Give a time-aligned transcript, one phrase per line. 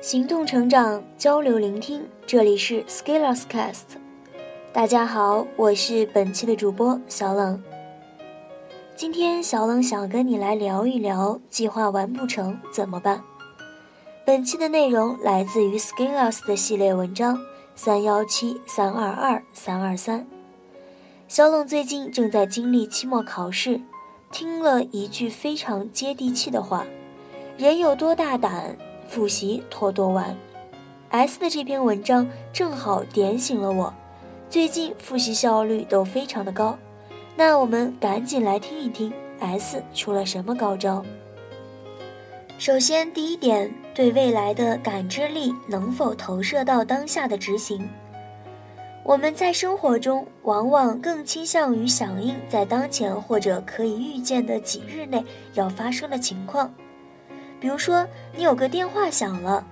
[0.00, 3.98] 行动成长，交流聆听，这里是 Scalers Cast。
[4.72, 7.60] 大家好，我是本期的主播小冷。
[8.94, 13.24] 今天小冷想跟你来聊一聊，计划完不成怎么办？
[14.24, 17.36] 本期的内容来自于 Scalers 的系列文章
[17.74, 20.24] 三幺七三二二三二三。
[21.26, 23.80] 小冷最近正在经历期末考试，
[24.30, 26.86] 听了一句非常接地气的话：
[27.56, 28.78] 人有多大胆？
[29.08, 30.36] 复习拖多晚
[31.08, 33.92] ，S 的这篇文章正好点醒了我。
[34.50, 36.78] 最近复习效率都非常的高，
[37.34, 41.04] 那我们赶紧来听一听 S 出了什么高招。
[42.58, 47.88] 首先，第一点，对未来的感知力能否投射到当下的执行？
[49.04, 56.70] 我们在生活中往往更倾向于响应在当前或者可以预见的几日内要发生的情况。
[57.60, 59.66] 比如说，你有个电话响了，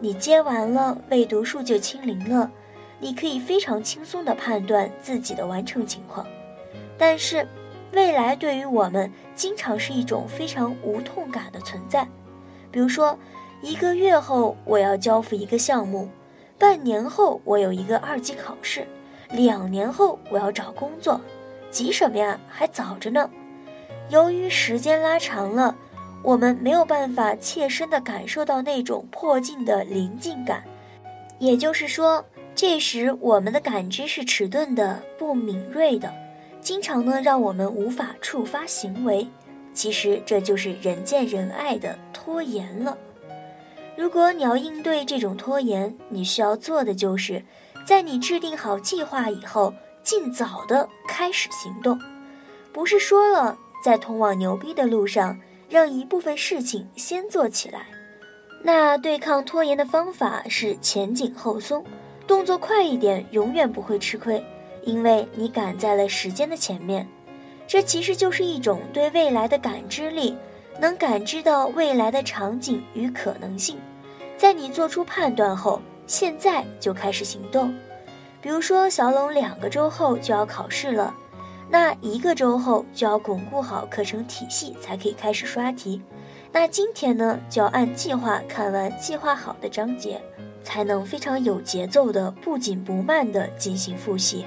[0.00, 2.50] 你接完了，未读数就清零了，
[2.98, 6.26] 你可以非常轻松地判断自己的完成情况。
[6.96, 7.46] 但是，
[7.92, 12.06] 未来对于我们经常是一种非常无痛感的存在。
[12.72, 13.16] 比如说，
[13.62, 16.08] 一个月后我要交付一个项目，
[16.58, 18.84] 半年后我有一个二级考试，
[19.30, 21.20] 两年后我要找工作，
[21.70, 22.40] 急什么呀？
[22.48, 23.30] 还早着呢。
[24.08, 25.76] 由于时间拉长了。
[26.22, 30.62] 我们没有办法切身地感受到那种迫近的临近感，
[31.38, 32.24] 也就是说，
[32.54, 36.12] 这时我们的感知是迟钝的、不敏锐的，
[36.60, 39.26] 经常呢让我们无法触发行为。
[39.72, 42.98] 其实这就是人见人爱的拖延了。
[43.96, 47.42] 如果你要应对这种拖延，你需要做的就是，
[47.86, 51.98] 在你制定好计划以后，尽早的开始行动。
[52.72, 55.38] 不是说了，在通往牛逼的路上。
[55.68, 57.86] 让一部分事情先做起来，
[58.62, 61.84] 那对抗拖延的方法是前紧后松，
[62.26, 64.42] 动作快一点，永远不会吃亏，
[64.82, 67.06] 因为你赶在了时间的前面。
[67.66, 70.34] 这其实就是一种对未来的感知力，
[70.80, 73.78] 能感知到未来的场景与可能性，
[74.38, 77.74] 在你做出判断后，现在就开始行动。
[78.40, 81.14] 比如说，小龙两个周后就要考试了。
[81.70, 86.00] 那一个周后就要巩固好课程体系，才可以开始刷题。
[86.50, 90.18] 那今天呢，就要按计划看完计划好的章节，
[90.64, 94.46] 才能非常有节奏的、不紧不慢的进行复习。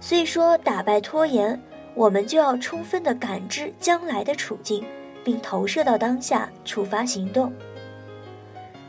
[0.00, 1.60] 所以说，打败拖延，
[1.94, 4.84] 我们就要充分的感知将来的处境，
[5.22, 7.52] 并投射到当下，触发行动。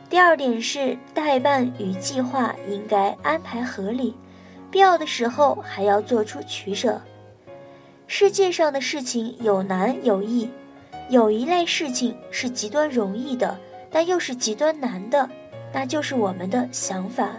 [0.09, 4.15] 第二点是，代办与计划应该安排合理，
[4.71, 6.99] 必要的时候还要做出取舍。
[8.15, 10.47] 世界上的事情有难有易，
[11.09, 13.57] 有一类事情是极端容易的，
[13.89, 15.27] 但又是极端难的，
[15.73, 17.31] 那就是我们的想法。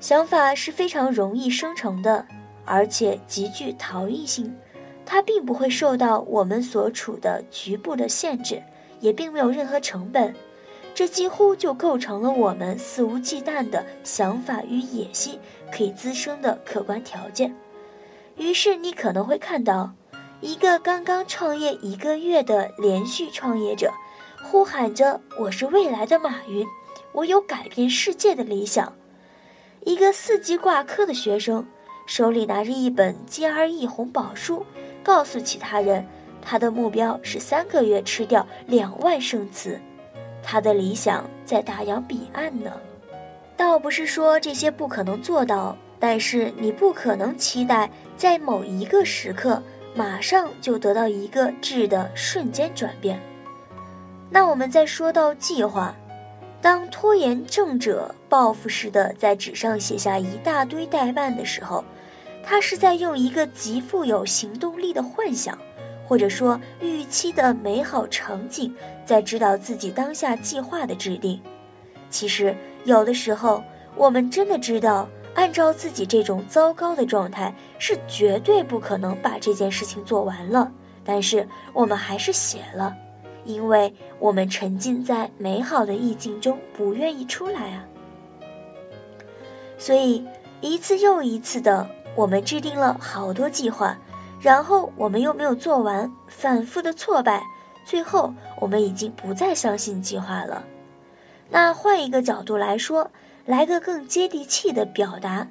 [0.00, 2.26] 想法是非常容易生成的，
[2.64, 4.56] 而且极具逃逸性，
[5.04, 8.62] 它并不会受到我们所处的局部的限制，
[9.00, 10.34] 也并没有任何成本，
[10.94, 15.38] 这几乎就构成了我们肆无忌惮的想法与野心
[15.70, 17.54] 可以滋生的客观条件。
[18.38, 19.92] 于是你可能会看到，
[20.40, 23.92] 一个刚刚创业一个月的连续创业者，
[24.44, 26.64] 呼喊着“我是未来的马云，
[27.12, 28.86] 我有改变世界的理想”；
[29.84, 31.66] 一个四级挂科的学生，
[32.06, 34.64] 手里拿着一本 GRE 红宝书，
[35.02, 36.06] 告诉其他人，
[36.40, 39.80] 他的目标是三个月吃掉两万生词，
[40.42, 42.72] 他的理想在大洋彼岸呢。
[43.56, 45.76] 倒不是说这些不可能做到。
[46.00, 49.62] 但是你不可能期待在某一个时刻
[49.94, 53.20] 马上就得到一个质的瞬间转变。
[54.30, 55.94] 那我们再说到计划，
[56.60, 61.84] 当拖延症者报复式的在纸上写下一大堆待办的时候，
[62.44, 65.58] 他是在用一个极富有行动力的幻想，
[66.06, 68.72] 或者说预期的美好场景，
[69.04, 71.40] 在指导自己当下计划的制定。
[72.10, 73.64] 其实有的时候，
[73.96, 75.08] 我们真的知道。
[75.34, 80.72] 按照自己这种糟糕的状态，是绝对不可能把这件事情做完了。
[81.04, 82.94] 但是我们还是写了，
[83.44, 87.84] 因为我们沉浸在美好的意境中，不愿意出来啊。
[89.78, 90.26] 所以
[90.60, 93.96] 一次又一次的，我们制定了好多计划，
[94.40, 97.42] 然后我们又没有做完，反复的挫败，
[97.84, 100.64] 最后我们已经不再相信计划了。
[101.48, 103.08] 那换一个角度来说。
[103.48, 105.48] 来个更接地气的表达，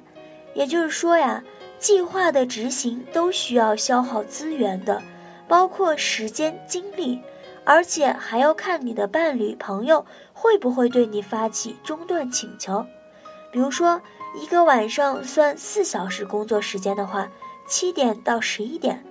[0.54, 1.42] 也就是说呀，
[1.80, 5.02] 计划的执行都需要消耗资源的，
[5.48, 7.20] 包括时间、精力，
[7.64, 12.86] 而且还要看你的伴侣、朋友会不会对你发起中断请求。
[13.50, 14.00] 比如说，
[14.40, 17.28] 一个晚上算四小时工作时间的话，
[17.66, 19.04] 七点到十一点，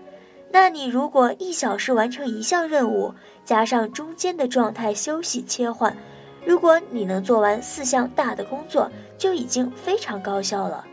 [0.50, 3.14] 那你如果一小时完成一项任务，
[3.44, 5.98] 加上中间的状态休息切换，
[6.48, 10.86] 如果你能做完四项大的工作，就已经非常高效了。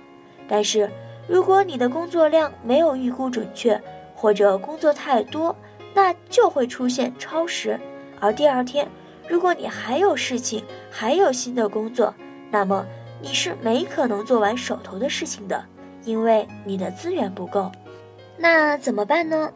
[0.48, 0.90] 但是，
[1.28, 3.80] 如果你的工作量没有预估准确，
[4.16, 5.54] 或者工作太多，
[5.94, 7.78] 那就会出现超时。
[8.18, 8.88] 而第二天，
[9.28, 12.12] 如果你还有事情，还有新的工作，
[12.50, 12.84] 那么
[13.22, 15.64] 你是没可能做完手头的事情的，
[16.02, 17.70] 因为你的资源不够。
[18.36, 19.52] 那怎么办呢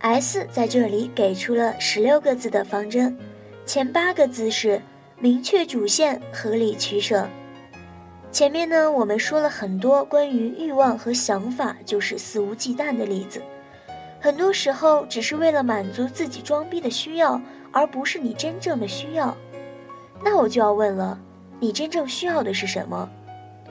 [0.00, 3.16] ？S 在这里给出了十六个字的方针，
[3.64, 4.82] 前八个字是
[5.20, 7.26] 明确主线，合理取舍。
[8.32, 13.40] 前面呢，我们说了很多关于欲望和想法就是肆无忌惮的例子，
[14.20, 17.40] 很多时候只是为了满足自己装逼的需要，
[17.70, 19.34] 而不是你真正的需要。
[20.22, 21.18] 那我就要问了，
[21.60, 23.08] 你真正需要的是什么？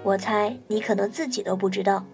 [0.01, 2.06] 我猜你可能自己都不知道，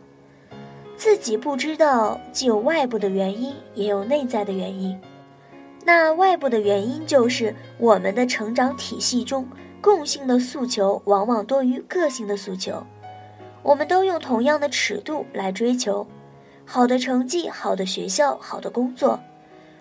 [0.98, 5.00] 自己不知道，既有外部的原因，也有内在的原因。
[5.86, 9.48] 那外部的原因就是我们的成长体系中。
[9.81, 12.86] 共性的诉求往往多于个性的诉求，
[13.64, 16.06] 我们都用同样的尺度来追求
[16.66, 19.18] 好的成绩、好的学校、好的工作，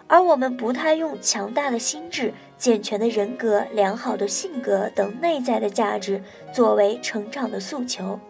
[0.07, 6.23] 而我们不太用强大的心智、健全的人格、良好的性格等内在的价值
[6.53, 8.21] 作为成长的诉求，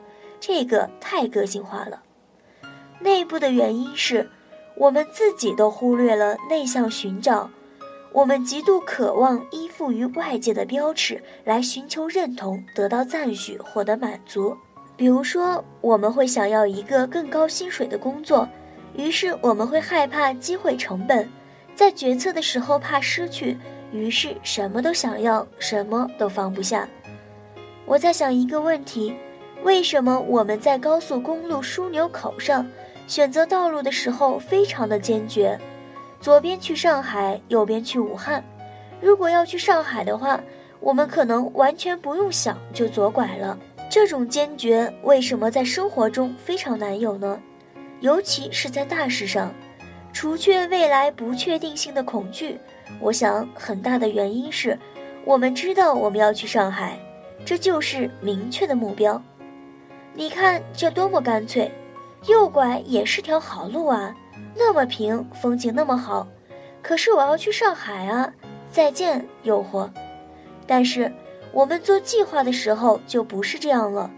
[0.40, 2.02] 这个太个性化了。
[3.00, 4.30] 内部的原因是
[4.74, 7.50] 我们自己都忽略了内向寻找。
[8.12, 14.56] 我们极度渴望依附于外界的标尺来寻求认同、得到赞许、获得满足。
[14.96, 18.48] 比如说，我们会想要一个更高薪水的工作，
[18.96, 21.30] 于是我们会害怕机会成本，
[21.74, 23.56] 在决策的时候怕失去，
[23.92, 26.88] 于是什么都想要，什么都放不下。
[27.84, 29.14] 我在想一个问题：
[29.62, 32.66] 为什么我们在高速公路枢纽口上
[33.06, 35.56] 选择道路的时候非常的坚决？
[36.20, 38.42] 左边去上海，右边去武汉。
[39.00, 40.40] 如果要去上海的话，
[40.80, 43.58] 我们可能完全不用想就左拐了。
[43.90, 47.40] 这种坚决为什么在生活中非常难有呢？
[48.00, 49.52] 尤其是在大事上，
[50.12, 52.58] 除却未来不确定性的恐惧，
[53.00, 54.78] 我想很大的原因是，
[55.24, 56.98] 我们知道我们要去上海，
[57.44, 59.20] 这就是明确的目标。
[60.14, 61.70] 你看这多么干脆，
[62.28, 64.14] 右拐也是条好路啊。
[64.54, 66.26] 那么平，风景那么好，
[66.82, 68.32] 可是我要去上海啊！
[68.70, 69.88] 再见，诱惑。
[70.66, 71.10] 但是
[71.52, 74.10] 我们做计划的时候就不是这样了。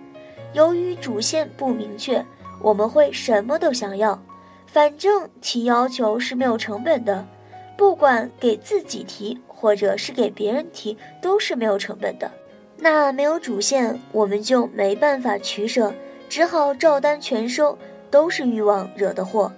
[0.52, 2.24] 由于主线不明确，
[2.60, 4.20] 我们会什么都想要。
[4.66, 7.26] 反正提要求是没有成本的，
[7.76, 12.30] 不管给自己提或者是给别人提，都是没有成本的。
[12.76, 15.92] 那没有主线，我们就没办法取舍，
[16.28, 17.76] 只好照单全收，
[18.10, 19.52] 都是欲望惹的祸。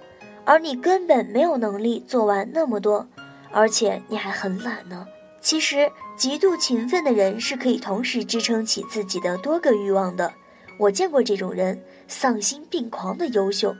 [0.45, 3.07] 而你根本没有能力做完那么多，
[3.51, 5.07] 而且你还很懒呢。
[5.39, 10.31] 其实，极度勤奋的人是可以同时支撑起自己的多个欲望的。
[10.77, 13.75] 我见过这种人，丧心病狂的优秀。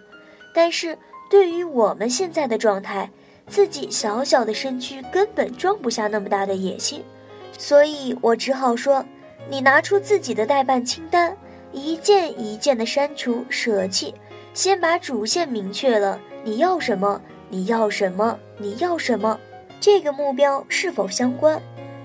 [0.54, 0.98] 但是，
[1.30, 3.10] 对于我们现在的状态，
[3.48, 7.04] 自己小小的身躯根本装不下那么大的野心，
[7.58, 9.04] 所以我只好说，
[9.50, 11.36] 你拿出自己的代办清单，
[11.72, 14.14] 一件一件的删除舍弃，
[14.54, 16.20] 先把主线明确了。
[16.44, 17.22] 你要什么？
[17.50, 18.38] 你要什么？
[18.58, 19.40] 你要什么？
[19.80, 21.62] 这个目标是否相关？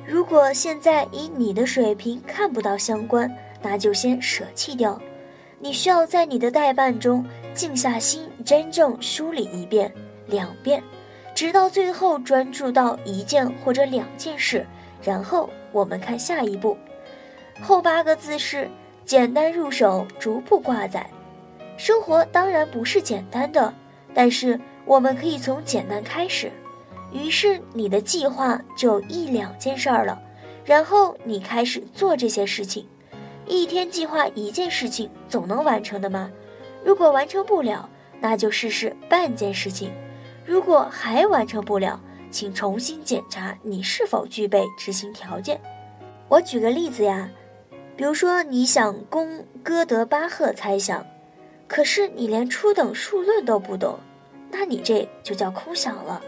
[0.06, 5.00] 如果现在以你的水平看不到相关，那就先舍弃掉。
[5.58, 9.92] 你需要在你的代办中静下心，真正梳理一遍、
[10.26, 10.82] 两遍，
[11.34, 14.64] 直到最后专注到一件或者两件事，
[15.02, 16.76] 然后我们看下一步。
[17.60, 18.70] 后八个字是
[19.04, 21.04] 简单入手，逐步挂载。
[21.78, 23.72] 生活当然不是简单的。
[24.14, 26.50] 但是我们可以从简单开始，
[27.12, 30.20] 于是你的计划就一两件事儿了，
[30.64, 32.86] 然后你开始做这些事情，
[33.46, 36.30] 一天计划一件事情总能完成的吗？
[36.82, 39.92] 如果完成不了，那就试试半件事情，
[40.44, 45.60] 如果还完成不了，请重新检查你是否具备执行条件。
[46.28, 47.28] 我举个例子呀，
[47.94, 51.06] 比如说你想攻哥德巴赫猜想。
[51.68, 53.98] 可是你连初等数论都不懂，
[54.50, 56.20] 那你这就叫空想了。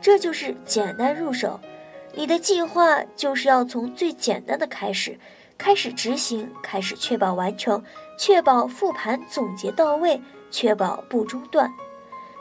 [0.00, 1.58] 这就是简单入手，
[2.14, 5.18] 你的计划就是要从最简单的开始，
[5.56, 7.82] 开始执行，开始确保完成，
[8.18, 10.20] 确保复盘总结到位，
[10.50, 11.72] 确保不中断。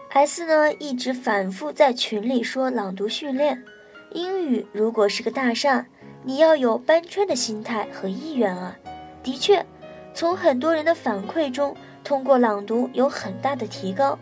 [0.09, 3.63] S 呢一直反复在群里说朗读训练，
[4.11, 5.85] 英语如果是个大厦，
[6.23, 8.75] 你要有搬砖的心态和意愿啊。
[9.23, 9.65] 的确，
[10.13, 11.75] 从很多人的反馈中，
[12.07, 14.17] 通过朗读有很大的提高。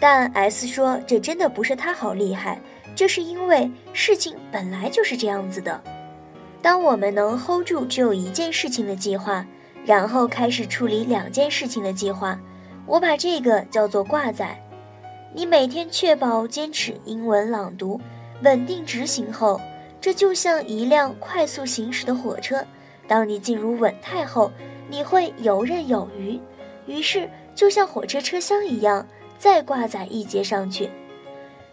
[0.00, 2.60] 但 S 说，这真的不是他好厉害，
[2.96, 5.80] 这是因为事情本来就是这样子的。
[6.60, 9.46] 当我们能 hold 住只有一件事情的计划，
[9.86, 12.36] 然后开始处理两件事情的计划，
[12.84, 14.60] 我把这个叫做挂载。
[15.32, 18.00] 你每天确保坚持英文朗读，
[18.42, 19.60] 稳定执行后，
[20.00, 22.64] 这就像一辆快速行驶的火车。
[23.06, 24.50] 当你进入稳态后，
[24.88, 26.40] 你会游刃有余。
[26.90, 29.06] 于是，就像火车车厢一样。
[29.38, 30.90] 再挂载一节上去，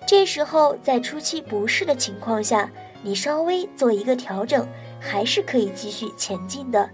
[0.07, 2.71] 这时候在初期不适的情况下，
[3.03, 4.65] 你稍微做一个调整，
[5.01, 6.89] 还是可以继续前进的。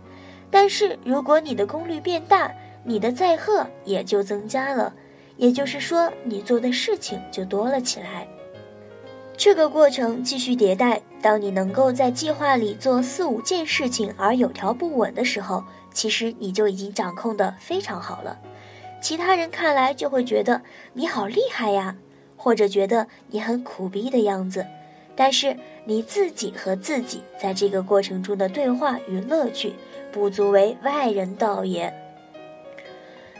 [0.49, 2.51] 但是如果你的功率变大，
[2.83, 4.91] 你的载荷也就增加了，
[5.37, 8.27] 也就是说你做的事情就多了起来。
[9.37, 18.39] 这个过程继续迭代，当你能够在计划里做四五件事情而有条不紊的时候，其实你就已经掌控的非常好了。
[19.01, 20.61] 其他人看来就会觉得
[20.93, 21.95] 你好厉害呀，
[22.35, 24.65] 或者觉得你很苦逼的样子。
[25.15, 29.75] 但是你自己和自己在这个过程中的对话与乐趣，
[30.11, 31.93] 不足为外人道也。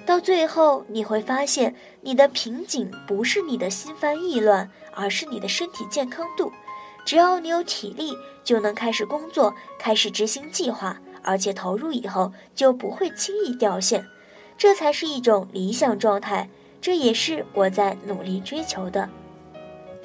[0.06, 6.52] 到最后你会发现，你的瓶颈不是你的心烦意乱，而是你的身体健康度。
[7.06, 14.06] 只要你有体力，就能开始工作，开始执行计划，而且投入以后就不会轻易掉线。
[14.58, 16.48] 这才是一种理想状态，
[16.80, 19.10] 这也是我在努力追求的。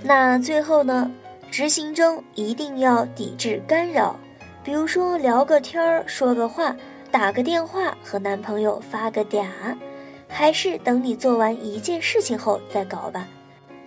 [0.02, 1.10] 那最后呢？
[1.50, 4.14] 执行中一定要抵制干扰，
[4.62, 6.76] 比如说聊个天儿、说个话、
[7.10, 9.46] 打个电话、和男朋友发个嗲，
[10.28, 13.26] 还是等你做完一件事情后再搞吧。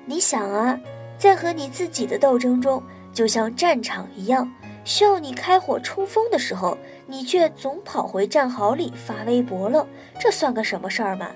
[0.08, 0.76] 你想啊，
[1.20, 2.82] 在和你自己的斗争中，
[3.14, 4.52] 就像战场一样。
[4.84, 9.88] 需要你开火冲锋的时候，你却总跑回战壕里发微博了，
[10.20, 11.28] 这算个什么事儿嘛？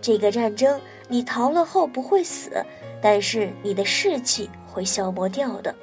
[0.00, 2.64] 这个战争你逃了后不会死，
[3.00, 5.74] 但是你的士气会消磨掉的。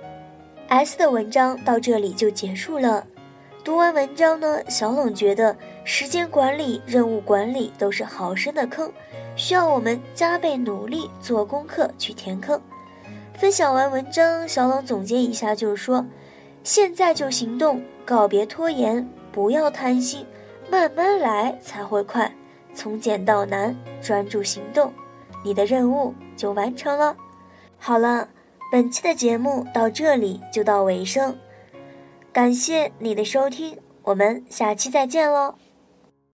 [0.67, 3.05] S 的文章到这里就结束了。
[3.63, 8.91] 读完文章呢，小冷觉得时间管理、任务管理都是好深的坑，
[9.35, 12.61] 需要我们加倍努力做功课去填坑。
[13.33, 16.05] 分享完文章，小冷总结一下，就是说。
[16.65, 20.25] 现在就行动，告别拖延，不要贪心，
[20.67, 22.29] 慢慢来才会快。
[22.73, 24.91] 从简到难，专注行动，
[25.43, 27.15] 你的任务就完成了。
[27.77, 28.27] 好了，
[28.71, 31.37] 本期的节目到这里就到尾声，
[32.33, 35.53] 感谢你的收听，我们下期再见喽。